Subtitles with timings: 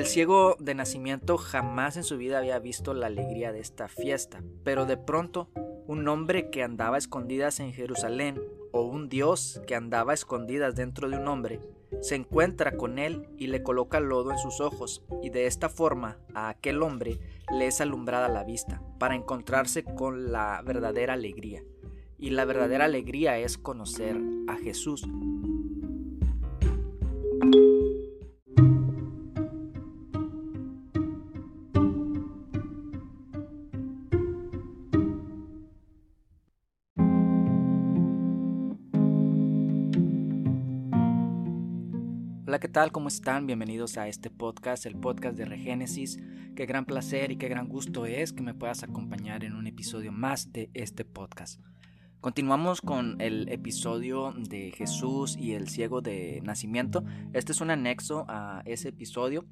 [0.00, 4.42] El ciego de nacimiento jamás en su vida había visto la alegría de esta fiesta,
[4.64, 5.50] pero de pronto
[5.86, 8.40] un hombre que andaba escondidas en Jerusalén
[8.72, 11.60] o un dios que andaba escondidas dentro de un hombre
[12.00, 16.16] se encuentra con él y le coloca lodo en sus ojos, y de esta forma
[16.32, 17.20] a aquel hombre
[17.52, 21.62] le es alumbrada la vista, para encontrarse con la verdadera alegría.
[22.16, 25.06] Y la verdadera alegría es conocer a Jesús.
[42.50, 42.90] Hola, ¿qué tal?
[42.90, 43.46] ¿Cómo están?
[43.46, 46.18] Bienvenidos a este podcast, el podcast de Regénesis.
[46.56, 50.10] Qué gran placer y qué gran gusto es que me puedas acompañar en un episodio
[50.10, 51.60] más de este podcast.
[52.20, 57.04] Continuamos con el episodio de Jesús y el ciego de nacimiento.
[57.34, 59.46] Este es un anexo a ese episodio.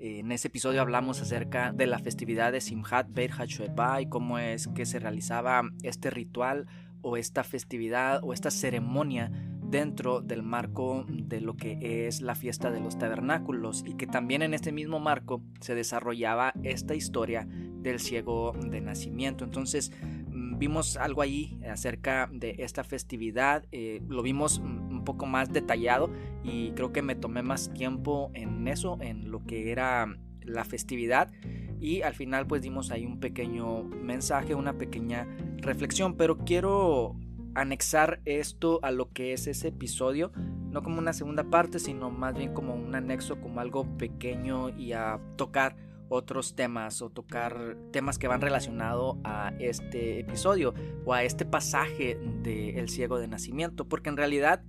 [0.00, 4.66] En ese episodio hablamos acerca de la festividad de Simhat Beit HaShoeba y cómo es
[4.66, 6.66] que se realizaba este ritual
[7.02, 9.30] o esta festividad o esta ceremonia
[9.72, 14.42] dentro del marco de lo que es la fiesta de los tabernáculos y que también
[14.42, 19.44] en este mismo marco se desarrollaba esta historia del ciego de nacimiento.
[19.44, 19.90] Entonces
[20.30, 26.10] mm, vimos algo ahí acerca de esta festividad, eh, lo vimos un poco más detallado
[26.44, 30.06] y creo que me tomé más tiempo en eso, en lo que era
[30.42, 31.32] la festividad
[31.80, 37.16] y al final pues dimos ahí un pequeño mensaje, una pequeña reflexión, pero quiero
[37.54, 40.32] anexar esto a lo que es ese episodio,
[40.70, 44.92] no como una segunda parte, sino más bien como un anexo, como algo pequeño y
[44.92, 45.76] a tocar
[46.08, 52.18] otros temas o tocar temas que van relacionados a este episodio o a este pasaje
[52.42, 54.62] de El ciego de nacimiento, porque en realidad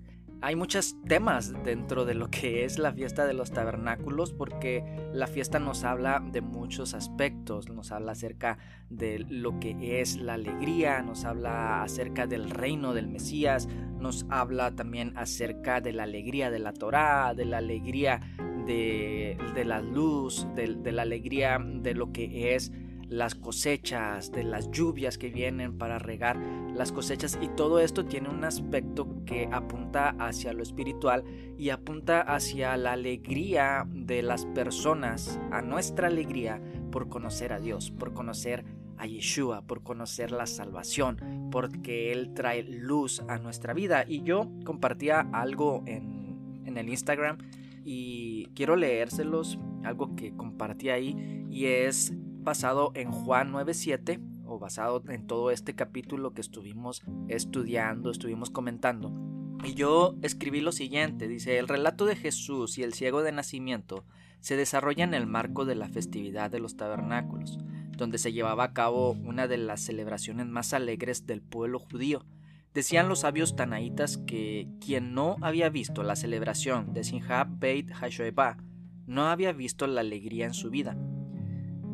[0.44, 5.28] hay muchos temas dentro de lo que es la fiesta de los tabernáculos porque la
[5.28, 8.58] fiesta nos habla de muchos aspectos, nos habla acerca
[8.90, 14.76] de lo que es la alegría, nos habla acerca del reino del Mesías, nos habla
[14.76, 18.20] también acerca de la alegría de la Torá, de la alegría
[18.66, 22.70] de, la luz, de la alegría de lo que es
[23.14, 26.40] las cosechas, de las lluvias que vienen para regar
[26.74, 31.24] las cosechas y todo esto tiene un aspecto que apunta hacia lo espiritual
[31.58, 36.60] y apunta hacia la alegría de las personas, a nuestra alegría
[36.92, 38.66] por conocer a Dios, por conocer
[38.98, 44.06] a Yeshua, por conocer la salvación, porque Él trae luz a nuestra vida.
[44.08, 47.38] Y yo compartía algo en, en el Instagram
[47.86, 52.14] y quiero leérselos, algo que compartí ahí, y es
[52.44, 59.12] basado en Juan 9.7 o basado en todo este capítulo que estuvimos estudiando, estuvimos comentando.
[59.64, 64.06] Y yo escribí lo siguiente, dice, el relato de Jesús y el ciego de nacimiento
[64.42, 67.58] se desarrolla en el marco de la festividad de los tabernáculos,
[67.96, 72.26] donde se llevaba a cabo una de las celebraciones más alegres del pueblo judío.
[72.74, 78.58] Decían los sabios tanaitas que quien no había visto la celebración de Sinjab Beit HaShoeba
[79.06, 80.98] no había visto la alegría en su vida.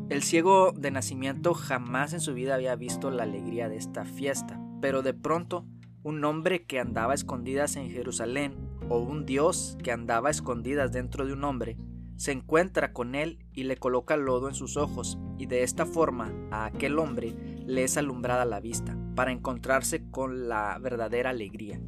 [0.10, 4.60] El ciego de nacimiento jamás en su vida había visto la alegría de esta fiesta,
[4.82, 5.68] pero de pronto
[6.02, 8.56] un hombre que andaba a escondidas en Jerusalén
[8.90, 11.78] o un dios que andaba a escondidas dentro de un hombre
[12.20, 16.34] se encuentra con él y le coloca lodo en sus ojos, y de esta forma
[16.52, 17.34] a aquel hombre
[17.66, 21.80] le es alumbrada la vista, para encontrarse con la verdadera alegría.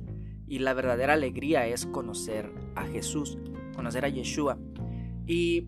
[0.48, 3.40] Y la verdadera alegría es conocer a Jesús,
[3.76, 4.58] conocer a Yeshua.
[5.28, 5.68] Y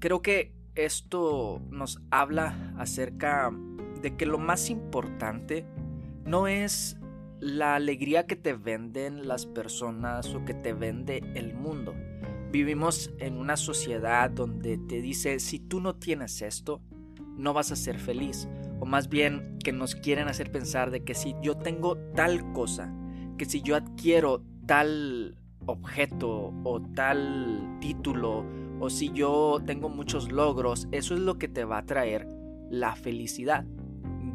[0.00, 3.50] creo que esto nos habla acerca
[4.02, 5.66] de que lo más importante
[6.24, 6.98] no es
[7.40, 11.94] la alegría que te venden las personas o que te vende el mundo.
[12.52, 16.80] Vivimos en una sociedad donde te dice, si tú no tienes esto,
[17.36, 18.48] no vas a ser feliz.
[18.80, 22.94] O más bien que nos quieren hacer pensar de que si yo tengo tal cosa,
[23.36, 28.44] que si yo adquiero tal objeto o tal título
[28.80, 32.26] o si yo tengo muchos logros, eso es lo que te va a traer
[32.70, 33.64] la felicidad.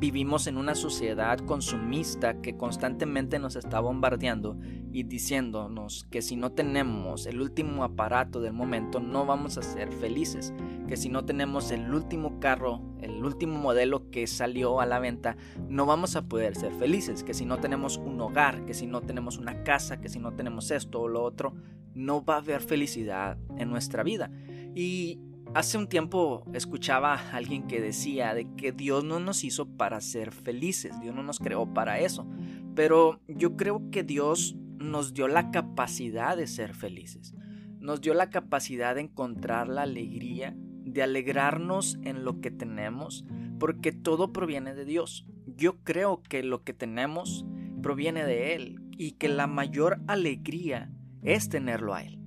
[0.02, 4.58] Vivimos en una sociedad consumista que constantemente nos está bombardeando
[4.92, 9.92] y diciéndonos que si no tenemos el último aparato del momento no vamos a ser
[9.92, 10.56] felices,
[10.88, 15.38] que si no tenemos el último carro, el último modelo que salió a la venta,
[15.70, 19.02] no vamos a poder ser felices, que si no tenemos un hogar, que si no
[19.02, 21.54] tenemos una casa, que si no tenemos esto o lo otro,
[21.94, 24.32] no va a haber felicidad en nuestra vida.
[24.76, 25.20] Y
[25.54, 30.02] hace un tiempo escuchaba a alguien que decía de que Dios no nos hizo para
[30.02, 32.28] ser felices, Dios no nos creó para eso.
[32.76, 37.34] Pero yo creo que Dios nos dio la capacidad de ser felices.
[37.80, 43.26] nos dio la capacidad de encontrar la alegría, de alegrarnos en lo que tenemos,
[43.60, 45.26] porque todo proviene de Dios.
[45.48, 47.44] Yo creo que lo que tenemos
[47.82, 50.92] proviene de Él y que la mayor alegría
[51.22, 52.20] es tenerlo a Él,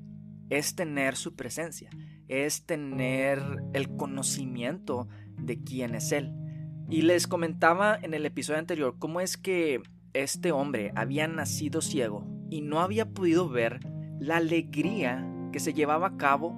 [0.51, 1.91] es tener su presencia,
[2.29, 3.41] es tener
[3.73, 6.33] el conocimiento de quién es Él.
[6.91, 9.83] Y les comentaba en el episodio anterior cómo es que
[10.13, 13.81] este hombre había nacido ciego y no había podido ver
[14.21, 16.55] la alegría que se llevaba a cabo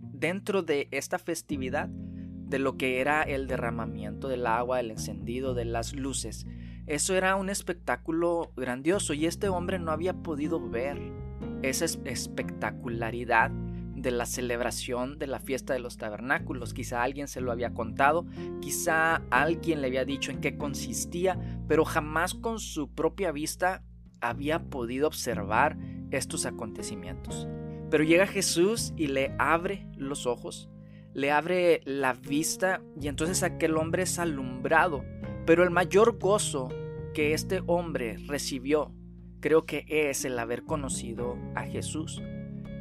[0.00, 5.64] dentro de esta festividad de lo que era el derramamiento del agua, el encendido de
[5.64, 6.46] las luces.
[6.86, 11.25] Eso era un espectáculo grandioso y este hombre no había podido ver
[11.68, 13.50] esa espectacularidad
[13.96, 16.74] de la celebración de la fiesta de los tabernáculos.
[16.74, 18.26] Quizá alguien se lo había contado,
[18.60, 23.82] quizá alguien le había dicho en qué consistía, pero jamás con su propia vista
[24.20, 25.76] había podido observar
[26.10, 27.48] estos acontecimientos.
[27.90, 30.68] Pero llega Jesús y le abre los ojos,
[31.14, 35.04] le abre la vista y entonces aquel hombre es alumbrado.
[35.46, 36.68] Pero el mayor gozo
[37.14, 38.92] que este hombre recibió
[39.40, 42.22] creo que es el haber conocido a Jesús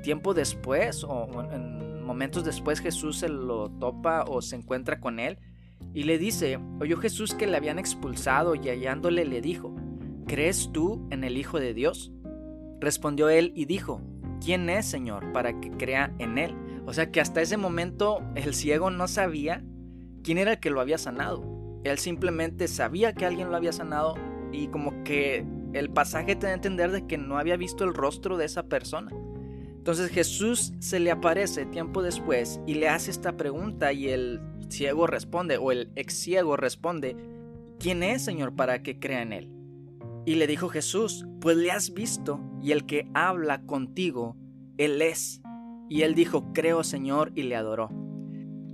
[0.05, 5.39] tiempo después o en momentos después Jesús se lo topa o se encuentra con él
[5.95, 9.75] y le dice, oyó Jesús que le habían expulsado y hallándole le dijo,
[10.27, 12.11] ¿crees tú en el Hijo de Dios?
[12.79, 13.99] Respondió él y dijo,
[14.43, 16.55] ¿quién es Señor para que crea en él?
[16.85, 19.63] O sea que hasta ese momento el ciego no sabía
[20.23, 21.43] quién era el que lo había sanado.
[21.83, 24.13] Él simplemente sabía que alguien lo había sanado
[24.51, 25.43] y como que
[25.75, 28.63] el pasaje te da a entender de que no había visto el rostro de esa
[28.63, 29.11] persona.
[29.75, 35.05] Entonces Jesús se le aparece tiempo después y le hace esta pregunta y el ciego
[35.05, 37.17] responde, o el ex ciego responde,
[37.77, 39.51] ¿quién es Señor para que crea en él?
[40.25, 44.37] Y le dijo Jesús, pues le has visto y el que habla contigo,
[44.77, 45.41] él es.
[45.89, 47.91] Y él dijo, creo Señor, y le adoró.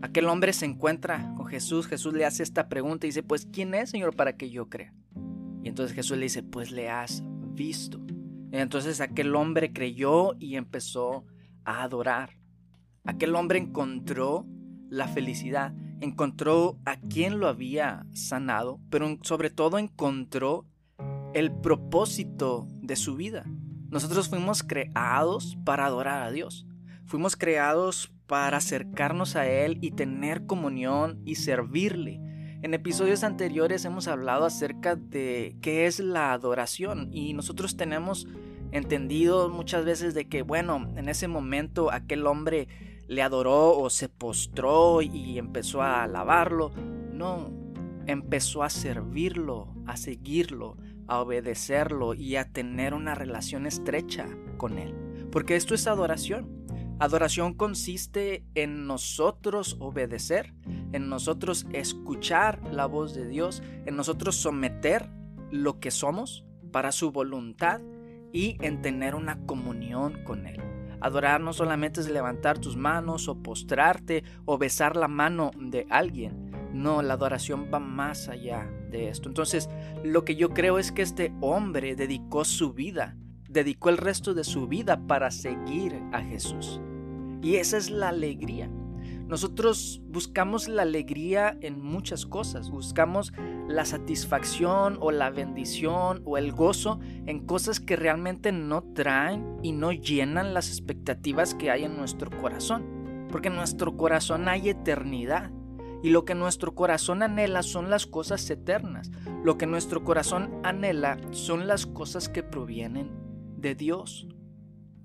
[0.03, 3.73] Aquel hombre se encuentra con Jesús, Jesús le hace esta pregunta y dice, pues ¿quién
[3.73, 4.93] es Señor para que yo crea?
[5.63, 7.23] Y entonces Jesús le dice, pues le has
[7.53, 7.99] visto.
[8.51, 11.25] Entonces aquel hombre creyó y empezó
[11.63, 12.37] a adorar.
[13.03, 14.45] Aquel hombre encontró
[14.89, 20.65] la felicidad, encontró a quien lo había sanado, pero sobre todo encontró
[21.33, 23.45] el propósito de su vida.
[23.89, 26.65] Nosotros fuimos creados para adorar a Dios.
[27.05, 32.21] Fuimos creados para acercarnos a Él y tener comunión y servirle.
[32.61, 38.27] En episodios anteriores hemos hablado acerca de qué es la adoración y nosotros tenemos
[38.71, 42.67] entendido muchas veces de que, bueno, en ese momento aquel hombre
[43.07, 46.71] le adoró o se postró y empezó a alabarlo.
[47.11, 47.51] No,
[48.05, 54.93] empezó a servirlo, a seguirlo, a obedecerlo y a tener una relación estrecha con él.
[55.31, 56.60] Porque esto es adoración.
[57.01, 60.53] Adoración consiste en nosotros obedecer,
[60.93, 65.09] en nosotros escuchar la voz de Dios, en nosotros someter
[65.49, 67.81] lo que somos para su voluntad
[68.31, 70.61] y en tener una comunión con Él.
[70.99, 76.51] Adorar no solamente es levantar tus manos o postrarte o besar la mano de alguien.
[76.71, 79.27] No, la adoración va más allá de esto.
[79.27, 79.71] Entonces,
[80.03, 83.17] lo que yo creo es que este hombre dedicó su vida,
[83.49, 86.79] dedicó el resto de su vida para seguir a Jesús.
[87.41, 88.69] Y esa es la alegría.
[89.31, 93.31] Nosotros buscamos la alegría en muchas cosas, buscamos
[93.69, 99.71] la satisfacción o la bendición o el gozo en cosas que realmente no traen y
[99.71, 105.49] no llenan las expectativas que hay en nuestro corazón, porque en nuestro corazón hay eternidad.
[106.03, 109.11] Y lo que nuestro corazón anhela son las cosas eternas.
[109.45, 113.11] Lo que nuestro corazón anhela son las cosas que provienen
[113.55, 114.27] de Dios.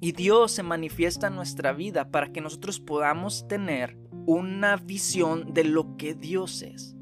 [0.00, 5.64] Y Dios se manifiesta en nuestra vida para que nosotros podamos tener una visión de
[5.64, 6.96] lo que Dios es.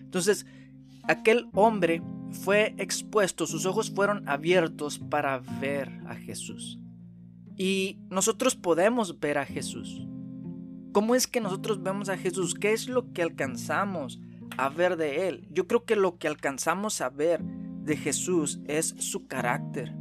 [0.00, 0.44] Entonces,
[1.04, 6.78] aquel hombre fue expuesto, sus ojos fueron abiertos para ver a Jesús.
[7.56, 10.06] Y nosotros podemos ver a Jesús.
[10.92, 12.54] ¿Cómo es que nosotros vemos a Jesús?
[12.54, 14.20] ¿Qué es lo que alcanzamos
[14.56, 15.48] a ver de Él?
[15.50, 19.94] Yo creo que lo que alcanzamos a ver de Jesús es su carácter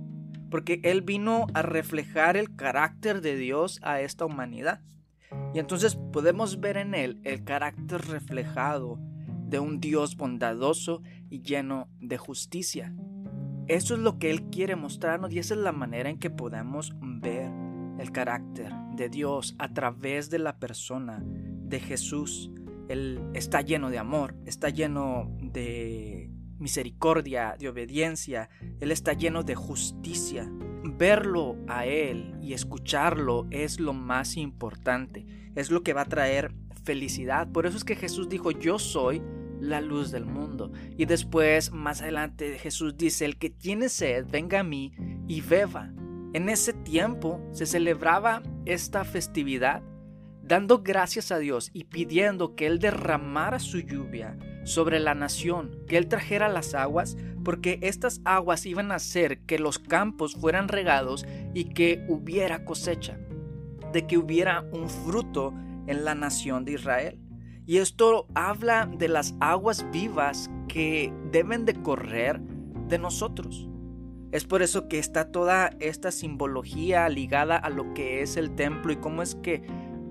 [0.54, 4.82] porque Él vino a reflejar el carácter de Dios a esta humanidad.
[5.52, 9.00] Y entonces podemos ver en Él el carácter reflejado
[9.48, 12.94] de un Dios bondadoso y lleno de justicia.
[13.68, 16.94] Eso es lo que Él quiere mostrarnos y esa es la manera en que podemos
[17.02, 17.50] ver
[17.98, 22.52] el carácter de Dios a través de la persona de Jesús.
[22.90, 26.30] Él está lleno de amor, está lleno de
[26.64, 28.50] misericordia, de obediencia.
[28.80, 30.50] Él está lleno de justicia.
[30.86, 36.54] verlo a Él y escucharlo es lo más importante, es lo que va a traer
[36.84, 37.52] felicidad.
[37.52, 39.22] Por eso es que Jesús dijo, yo soy
[39.60, 40.72] la luz del mundo.
[40.98, 44.94] Y después, más adelante, Jesús dice, el que tiene sed, venga a mí
[45.28, 45.92] y beba.
[46.34, 49.84] En ese tiempo se celebraba esta festividad
[50.44, 55.98] dando gracias a Dios y pidiendo que Él derramara su lluvia sobre la nación, que
[55.98, 61.26] Él trajera las aguas, porque estas aguas iban a hacer que los campos fueran regados
[61.54, 63.18] y que hubiera cosecha,
[63.92, 65.54] de que hubiera un fruto
[65.88, 67.20] en la nación de Israel.
[67.66, 72.42] Y esto habla de las aguas vivas que deben de correr
[72.88, 73.70] de nosotros.
[74.32, 78.92] Es por eso que está toda esta simbología ligada a lo que es el templo
[78.92, 79.64] y cómo es que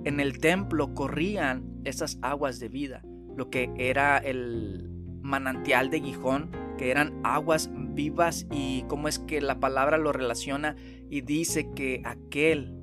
[0.05, 3.03] en el templo corrían esas aguas de vida,
[3.37, 4.89] lo que era el
[5.23, 10.77] manantial de Gijón, que eran aguas vivas y cómo es que la palabra lo relaciona
[11.09, 12.75] y dice que aquel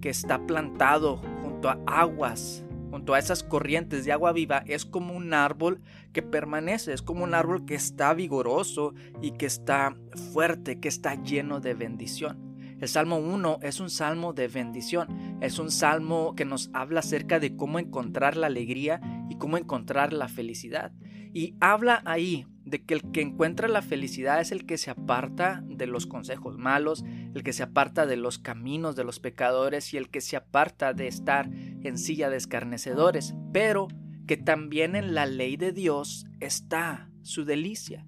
[0.00, 5.14] que está plantado junto a aguas, junto a esas corrientes de agua viva, es como
[5.14, 5.80] un árbol
[6.12, 9.96] que permanece, es como un árbol que está vigoroso y que está
[10.32, 12.47] fuerte, que está lleno de bendición.
[12.80, 17.40] El Salmo 1 es un salmo de bendición, es un salmo que nos habla acerca
[17.40, 20.92] de cómo encontrar la alegría y cómo encontrar la felicidad.
[21.34, 25.64] Y habla ahí de que el que encuentra la felicidad es el que se aparta
[25.66, 27.04] de los consejos malos,
[27.34, 30.92] el que se aparta de los caminos de los pecadores y el que se aparta
[30.92, 33.88] de estar en silla de escarnecedores, pero
[34.28, 38.06] que también en la ley de Dios está su delicia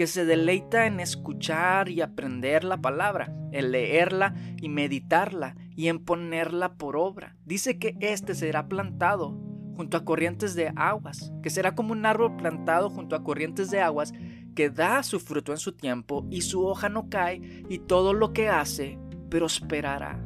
[0.00, 6.02] que se deleita en escuchar y aprender la palabra, en leerla y meditarla y en
[6.02, 7.36] ponerla por obra.
[7.44, 9.38] Dice que éste será plantado
[9.76, 13.82] junto a corrientes de aguas, que será como un árbol plantado junto a corrientes de
[13.82, 14.14] aguas
[14.54, 18.32] que da su fruto en su tiempo y su hoja no cae y todo lo
[18.32, 20.18] que hace prosperará.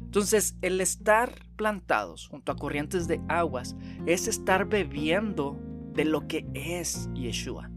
[0.00, 5.56] Entonces, el estar plantados junto a corrientes de aguas es estar bebiendo
[5.92, 7.70] de lo que es Yeshua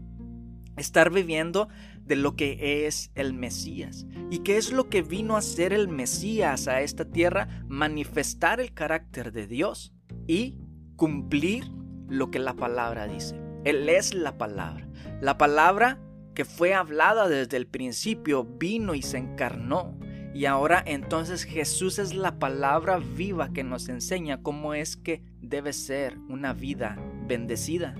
[0.76, 1.68] estar viviendo
[2.04, 4.06] de lo que es el Mesías.
[4.30, 7.64] ¿Y qué es lo que vino a ser el Mesías a esta tierra?
[7.68, 9.92] Manifestar el carácter de Dios
[10.26, 10.58] y
[10.96, 11.64] cumplir
[12.08, 13.40] lo que la palabra dice.
[13.64, 14.88] Él es la palabra.
[15.20, 15.98] La palabra
[16.34, 19.98] que fue hablada desde el principio vino y se encarnó.
[20.34, 25.72] Y ahora entonces Jesús es la palabra viva que nos enseña cómo es que debe
[25.72, 27.94] ser una vida bendecida.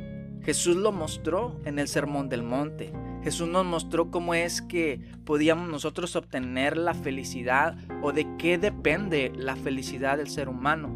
[0.44, 2.92] Jesús lo mostró en el Sermón del Monte.
[3.22, 9.32] Jesús nos mostró cómo es que podíamos nosotros obtener la felicidad o de qué depende
[9.34, 10.94] la felicidad del ser humano.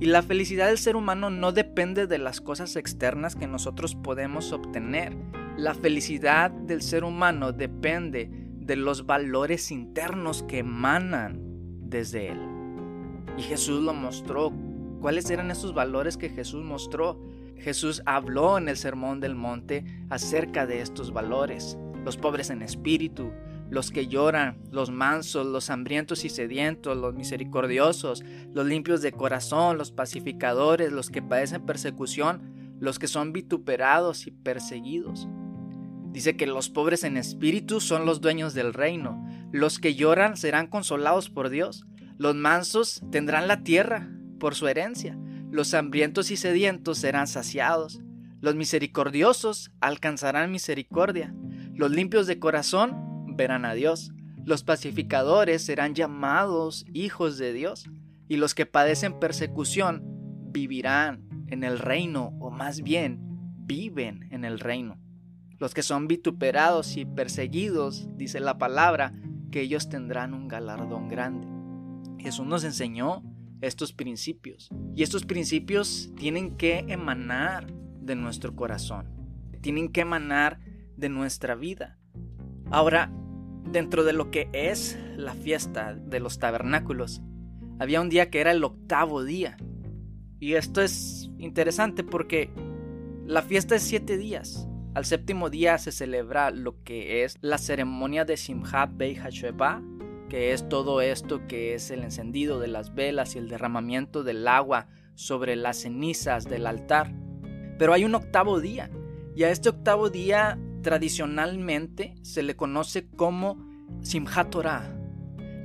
[0.00, 4.52] Y la felicidad del ser humano no depende de las cosas externas que nosotros podemos
[4.52, 5.14] obtener.
[5.58, 11.40] La felicidad del ser humano depende de los valores internos que emanan
[11.82, 12.40] desde él.
[13.36, 14.52] Y Jesús lo mostró.
[15.02, 17.20] ¿Cuáles eran esos valores que Jesús mostró?
[17.58, 21.78] Jesús habló en el Sermón del Monte acerca de estos valores.
[22.04, 23.32] Los pobres en espíritu,
[23.70, 29.78] los que lloran, los mansos, los hambrientos y sedientos, los misericordiosos, los limpios de corazón,
[29.78, 35.28] los pacificadores, los que padecen persecución, los que son vituperados y perseguidos.
[36.12, 39.22] Dice que los pobres en espíritu son los dueños del reino,
[39.52, 41.86] los que lloran serán consolados por Dios,
[42.18, 44.08] los mansos tendrán la tierra
[44.38, 45.18] por su herencia,
[45.50, 48.00] los hambrientos y sedientos serán saciados.
[48.40, 51.34] Los misericordiosos alcanzarán misericordia.
[51.74, 54.12] Los limpios de corazón verán a Dios.
[54.44, 57.88] Los pacificadores serán llamados hijos de Dios.
[58.28, 60.02] Y los que padecen persecución
[60.52, 63.20] vivirán en el reino, o más bien,
[63.66, 64.98] viven en el reino.
[65.58, 69.14] Los que son vituperados y perseguidos, dice la palabra,
[69.50, 71.46] que ellos tendrán un galardón grande.
[72.18, 73.22] Jesús nos enseñó
[73.60, 74.70] estos principios.
[74.94, 79.06] Y estos principios tienen que emanar de nuestro corazón,
[79.60, 80.60] tienen que emanar
[80.96, 81.98] de nuestra vida.
[82.70, 83.12] Ahora,
[83.70, 87.22] dentro de lo que es la fiesta de los tabernáculos,
[87.78, 89.56] había un día que era el octavo día.
[90.38, 92.50] Y esto es interesante porque
[93.26, 94.68] la fiesta es siete días.
[94.94, 99.82] Al séptimo día se celebra lo que es la ceremonia de Simchat Bey HaSheva,
[100.28, 104.46] que es todo esto que es el encendido de las velas y el derramamiento del
[104.48, 107.12] agua sobre las cenizas del altar.
[107.78, 108.90] Pero hay un octavo día,
[109.34, 113.58] y a este octavo día tradicionalmente se le conoce como
[114.02, 114.96] Simchat Torah,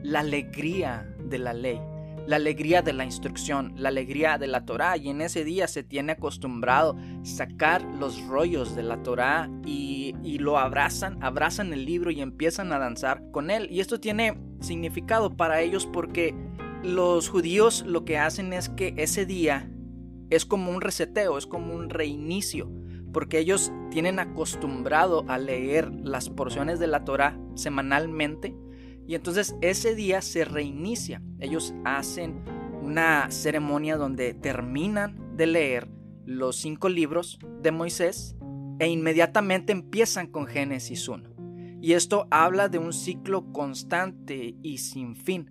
[0.03, 1.79] la alegría de la ley
[2.27, 4.97] la alegría de la instrucción, la alegría de la Torá.
[4.97, 10.37] Y en ese día se tiene acostumbrado sacar los rollos de la Torá y, y,
[10.37, 13.67] lo abrazan, abrazan el libro y empiezan a danzar con él.
[13.69, 16.35] Y esto tiene significado para ellos porque
[16.83, 19.69] los judíos lo que hacen es que ese día
[20.29, 22.71] es como un reseteo, es como un reinicio,
[23.11, 28.55] porque ellos tienen acostumbrado a leer las porciones de la Torah semanalmente
[29.07, 31.21] y entonces ese día se reinicia.
[31.39, 32.43] Ellos hacen
[32.81, 35.89] una ceremonia donde terminan de leer
[36.25, 38.37] los cinco libros de Moisés
[38.79, 41.30] e inmediatamente empiezan con Génesis 1.
[41.81, 45.49] Y esto habla de un ciclo constante y sin fin.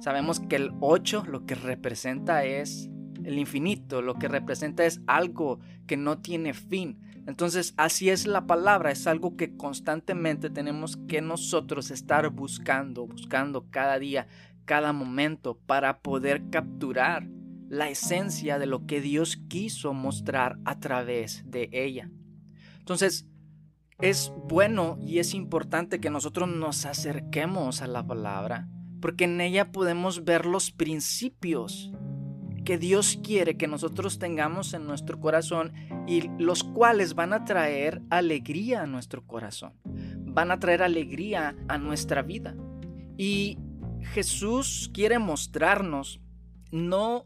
[0.00, 2.90] Sabemos que el 8 lo que representa es
[3.24, 6.98] el infinito, lo que representa es algo que no tiene fin.
[7.26, 13.70] Entonces así es la palabra, es algo que constantemente tenemos que nosotros estar buscando, buscando
[13.70, 14.26] cada día,
[14.64, 17.28] cada momento para poder capturar
[17.68, 22.10] la esencia de lo que Dios quiso mostrar a través de ella.
[22.80, 23.29] Entonces,
[24.02, 28.68] es bueno y es importante que nosotros nos acerquemos a la palabra
[29.00, 31.92] porque en ella podemos ver los principios
[32.64, 35.72] que Dios quiere que nosotros tengamos en nuestro corazón
[36.06, 41.78] y los cuales van a traer alegría a nuestro corazón, van a traer alegría a
[41.78, 42.54] nuestra vida.
[43.16, 43.58] Y
[44.12, 46.20] Jesús quiere mostrarnos
[46.70, 47.24] no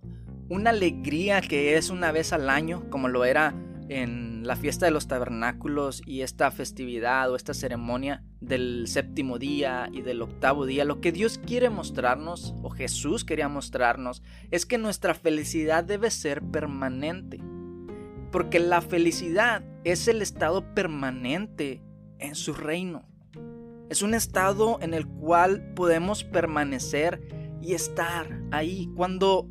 [0.48, 3.54] una alegría que es una vez al año, como lo era
[3.88, 9.88] en la fiesta de los tabernáculos y esta festividad o esta ceremonia del séptimo día
[9.92, 14.78] y del octavo día, lo que Dios quiere mostrarnos, o Jesús quería mostrarnos, es que
[14.78, 17.40] nuestra felicidad debe ser permanente.
[18.30, 21.82] Porque la felicidad es el estado permanente
[22.18, 23.06] en su reino.
[23.90, 27.20] Es un estado en el cual podemos permanecer
[27.62, 28.90] y estar ahí.
[28.96, 29.48] Cuando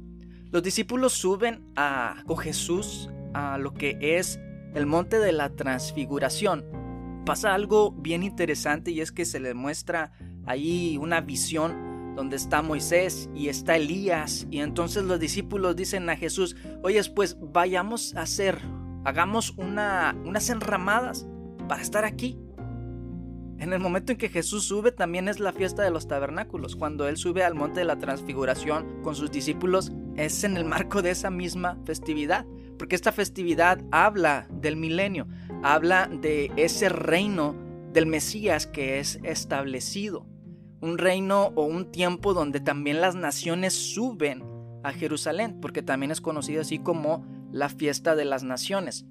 [0.52, 4.40] los discípulos suben a, con Jesús a lo que es
[4.74, 6.66] el monte de la transfiguración,
[7.26, 10.12] pasa algo bien interesante y es que se le muestra
[10.46, 16.16] ahí una visión donde está Moisés y está Elías y entonces los discípulos dicen a
[16.16, 18.60] Jesús, oye pues vayamos a hacer,
[19.04, 21.28] hagamos una, unas enramadas
[21.68, 22.40] para estar aquí.
[23.58, 26.76] En el momento en que Jesús sube también es la fiesta de los tabernáculos.
[26.76, 31.02] Cuando Él sube al monte de la transfiguración con sus discípulos es en el marco
[31.02, 32.46] de esa misma festividad
[32.78, 35.28] porque esta festividad habla del milenio,
[35.64, 37.56] habla de ese reino
[37.92, 40.26] del Mesías que es establecido,
[40.82, 44.44] un reino o un tiempo donde también las naciones suben
[44.84, 49.06] a Jerusalén, porque también es conocido así como la fiesta de las naciones,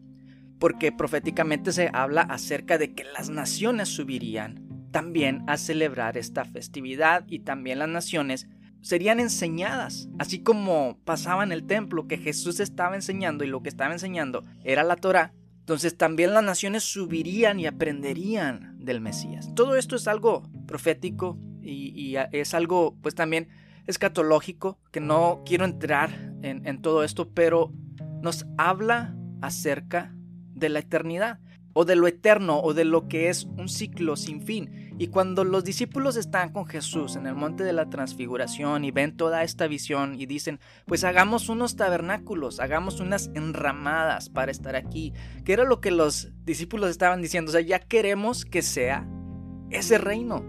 [0.58, 7.24] porque proféticamente se habla acerca de que las naciones subirían también a celebrar esta festividad
[7.26, 8.46] y también las naciones
[8.82, 13.68] serían enseñadas, así como pasaba en el templo que Jesús estaba enseñando y lo que
[13.68, 15.32] estaba enseñando era la Torah.
[15.60, 19.54] Entonces también las naciones subirían y aprenderían del Mesías.
[19.54, 23.48] Todo esto es algo profético y, es algo pues también
[23.86, 26.10] escatológico, que no quiero entrar
[26.42, 27.72] en, en todo esto, pero
[28.20, 30.14] nos habla acerca
[30.54, 31.38] de la eternidad
[31.72, 34.81] o de lo eterno o de lo que es un ciclo sin fin.
[34.98, 39.16] Y cuando los discípulos están con Jesús en el monte de la transfiguración y ven
[39.16, 45.12] toda esta visión y dicen, pues hagamos unos tabernáculos, hagamos unas enramadas para estar aquí,
[45.44, 49.08] que era lo que los discípulos estaban diciendo, o sea, ya queremos que sea
[49.70, 50.44] ese reino,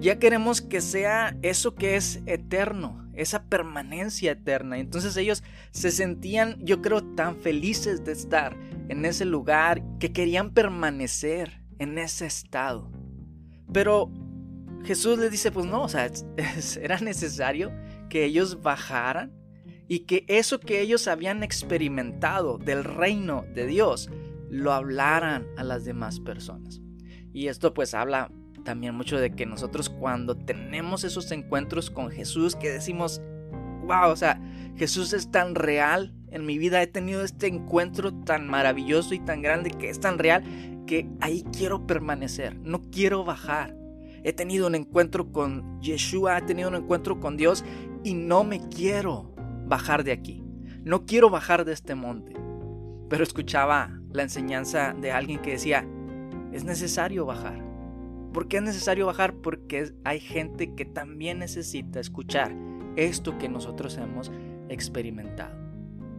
[0.00, 4.78] ya queremos que sea eso que es eterno, esa permanencia eterna.
[4.78, 8.56] Entonces ellos se sentían, yo creo, tan felices de estar
[8.88, 12.90] en ese lugar que querían permanecer en ese estado.
[13.72, 14.10] Pero
[14.84, 16.10] Jesús les dice, pues no, o sea,
[16.80, 17.72] era necesario
[18.08, 19.32] que ellos bajaran
[19.88, 24.10] y que eso que ellos habían experimentado del reino de Dios
[24.48, 26.80] lo hablaran a las demás personas.
[27.32, 28.30] Y esto pues habla
[28.64, 33.20] también mucho de que nosotros cuando tenemos esos encuentros con Jesús que decimos,
[33.86, 34.40] wow, o sea,
[34.76, 39.42] Jesús es tan real en mi vida, he tenido este encuentro tan maravilloso y tan
[39.42, 40.42] grande que es tan real
[40.86, 43.76] que ahí quiero permanecer, no quiero bajar.
[44.24, 47.64] He tenido un encuentro con Yeshua, he tenido un encuentro con Dios
[48.04, 49.34] y no me quiero
[49.66, 50.42] bajar de aquí.
[50.84, 52.34] No quiero bajar de este monte.
[53.08, 55.86] Pero escuchaba la enseñanza de alguien que decía,
[56.52, 57.62] es necesario bajar.
[58.32, 59.34] ¿Por qué es necesario bajar?
[59.34, 62.54] Porque hay gente que también necesita escuchar
[62.96, 64.30] esto que nosotros hemos
[64.68, 65.61] experimentado.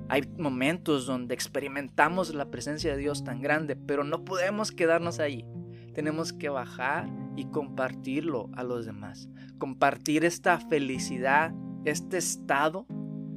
[0.09, 5.45] Hay momentos donde experimentamos la presencia de Dios tan grande, pero no podemos quedarnos ahí.
[5.93, 9.29] Tenemos que bajar y compartirlo a los demás.
[9.57, 11.53] Compartir esta felicidad,
[11.85, 12.85] este estado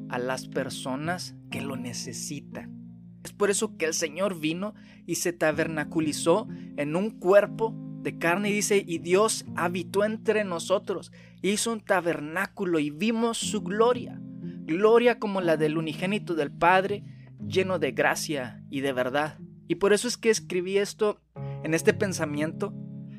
[0.09, 2.77] a las personas que lo necesitan.
[3.25, 4.75] Es por eso que el Señor vino
[5.05, 11.11] y se tabernaculizó en un cuerpo de carne y dice, y Dios habitó entre nosotros,
[11.43, 14.21] hizo un tabernáculo y vimos su gloria,
[14.67, 17.05] gloria como la del unigénito del Padre,
[17.47, 19.39] lleno de gracia y de verdad.
[19.69, 21.21] Y por eso es que escribí esto
[21.65, 22.75] en este pensamiento,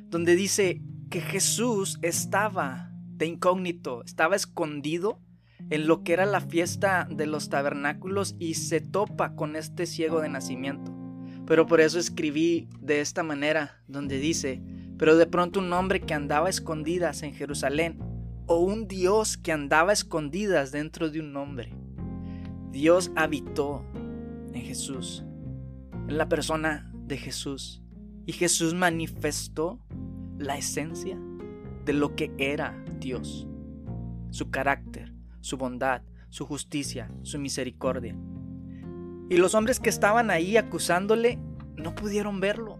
[0.10, 5.22] donde dice que Jesús estaba de incógnito, estaba escondido
[5.70, 10.22] en lo que era la fiesta de los tabernáculos y se topa con este ciego
[10.22, 10.94] de nacimiento.
[11.46, 14.62] Pero por eso escribí de esta manera, donde dice,
[14.98, 18.00] pero de pronto un hombre que andaba escondidas en Jerusalén,
[18.48, 21.74] o un Dios que andaba escondidas dentro de un hombre.
[22.72, 23.84] Dios habitó
[24.54, 25.26] en Jesús,
[26.08, 27.84] en la persona de Jesús,
[28.26, 29.80] y Jesús manifestó
[30.38, 31.20] la esencia
[31.86, 33.48] de lo que era Dios,
[34.32, 38.16] su carácter, su bondad, su justicia, su misericordia.
[39.30, 41.40] Y los hombres que estaban ahí acusándole
[41.76, 42.80] no pudieron verlo.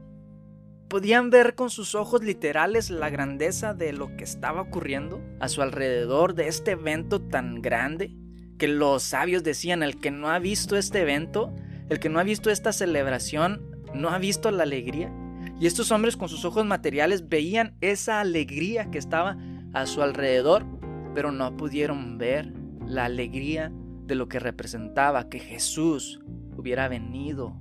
[0.90, 5.62] Podían ver con sus ojos literales la grandeza de lo que estaba ocurriendo a su
[5.62, 8.16] alrededor de este evento tan grande
[8.58, 11.54] que los sabios decían, el que no ha visto este evento,
[11.90, 15.12] el que no ha visto esta celebración, no ha visto la alegría.
[15.60, 19.38] Y estos hombres con sus ojos materiales veían esa alegría que estaba
[19.74, 20.66] a su alrededor,
[21.14, 22.54] pero no pudieron ver
[22.86, 23.74] la alegría
[24.06, 26.22] de lo que representaba que Jesús
[26.56, 27.60] hubiera venido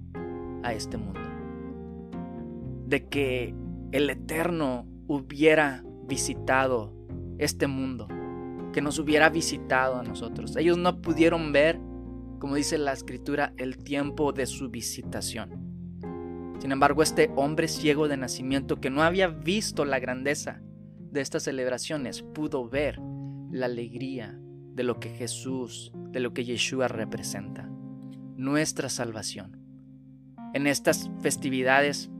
[0.62, 1.25] a este mundo.
[2.87, 3.55] De que
[3.92, 6.94] el Eterno hubiera visitado
[7.38, 8.09] este mundo,
[8.72, 10.57] que nos hubiera visitado a nosotros.
[10.57, 11.79] Ellos no pudieron ver,
[12.38, 15.66] como dice la escritura, el tiempo de su visitación.
[16.59, 20.62] Sin embargo, este hombre ciego de nacimiento que no había visto la grandeza
[20.99, 22.99] de estas celebraciones pudo ver
[23.51, 24.38] la alegría
[24.75, 27.68] de lo que Jesús, de lo que Yeshua representa,
[28.37, 29.59] nuestra salvación.
[30.55, 32.11] En estas festividades,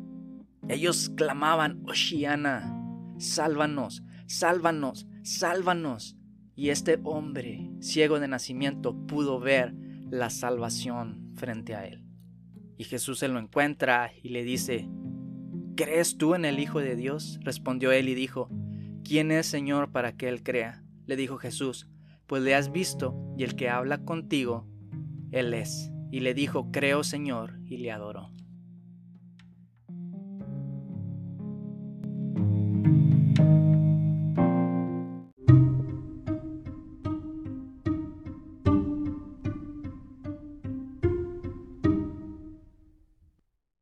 [0.69, 2.77] ellos clamaban, Oshiana,
[3.19, 6.17] sálvanos, sálvanos, sálvanos.
[6.55, 9.75] Y este hombre, ciego de nacimiento, pudo ver
[10.11, 12.05] la salvación frente a él.
[12.79, 14.89] Y Jesús se lo encuentra y le dice,
[15.77, 17.39] ¿crees tú en el Hijo de Dios?
[17.43, 18.49] Respondió él y dijo,
[19.05, 20.83] ¿quién es Señor para que él crea?
[21.07, 21.89] Le dijo Jesús,
[22.27, 24.67] pues le has visto, y el que habla contigo,
[25.31, 25.93] él es.
[26.11, 28.36] Y le dijo, creo Señor, y le adoró.